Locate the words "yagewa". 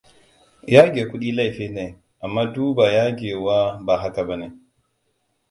2.97-3.57